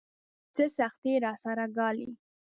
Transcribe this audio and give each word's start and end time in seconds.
څه 0.55 0.63
سختۍ 0.77 1.13
راسره 1.25 1.65
ګالي. 1.77 2.09